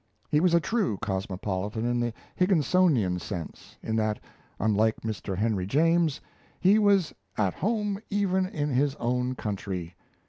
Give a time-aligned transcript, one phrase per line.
[0.31, 4.19] He was a true cosmopolitan in the Higginsonian sense, in that,
[4.59, 5.37] unlike Mr.
[5.37, 6.19] Henry James,
[6.59, 9.95] he was "at home even in his own country."